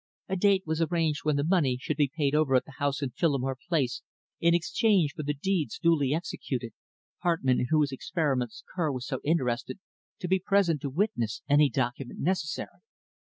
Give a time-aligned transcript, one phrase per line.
[0.27, 3.11] A date was arranged when the money should be paid over at the house in
[3.11, 4.01] Phillimore Place
[4.39, 6.73] in exchange for the deeds duly executed,
[7.19, 9.77] Hartmann, in whose experiments Kerr was so interested,
[10.17, 12.79] to be present to witness any document necessary.